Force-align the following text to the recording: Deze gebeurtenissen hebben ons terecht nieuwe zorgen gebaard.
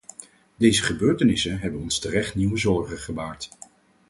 Deze 0.55 0.83
gebeurtenissen 0.83 1.59
hebben 1.59 1.81
ons 1.81 1.99
terecht 1.99 2.35
nieuwe 2.35 2.57
zorgen 2.57 2.97
gebaard. 2.99 3.49